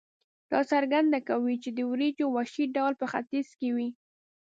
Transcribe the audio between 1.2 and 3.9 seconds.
کوي چې د وریجو وحشي ډول په ختیځ کې وې.